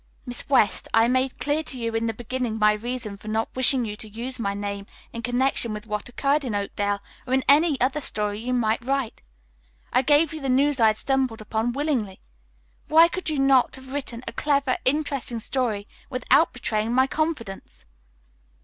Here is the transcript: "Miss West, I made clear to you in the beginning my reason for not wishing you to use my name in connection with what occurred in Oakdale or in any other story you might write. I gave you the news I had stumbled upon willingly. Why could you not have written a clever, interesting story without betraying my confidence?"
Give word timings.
"Miss 0.25 0.49
West, 0.49 0.87
I 0.95 1.07
made 1.07 1.37
clear 1.37 1.61
to 1.61 1.79
you 1.79 1.93
in 1.93 2.07
the 2.07 2.11
beginning 2.13 2.57
my 2.57 2.73
reason 2.73 3.17
for 3.17 3.27
not 3.27 3.49
wishing 3.55 3.85
you 3.85 3.95
to 3.97 4.09
use 4.09 4.39
my 4.39 4.55
name 4.55 4.87
in 5.13 5.21
connection 5.21 5.75
with 5.75 5.85
what 5.85 6.09
occurred 6.09 6.43
in 6.43 6.55
Oakdale 6.55 7.01
or 7.27 7.35
in 7.35 7.43
any 7.47 7.79
other 7.79 8.01
story 8.01 8.39
you 8.39 8.51
might 8.51 8.83
write. 8.83 9.21
I 9.93 10.01
gave 10.01 10.33
you 10.33 10.41
the 10.41 10.49
news 10.49 10.79
I 10.79 10.87
had 10.87 10.97
stumbled 10.97 11.39
upon 11.39 11.73
willingly. 11.73 12.19
Why 12.87 13.09
could 13.09 13.29
you 13.29 13.37
not 13.37 13.75
have 13.75 13.93
written 13.93 14.23
a 14.27 14.31
clever, 14.33 14.75
interesting 14.85 15.39
story 15.39 15.85
without 16.09 16.51
betraying 16.51 16.93
my 16.95 17.05
confidence?" 17.05 17.85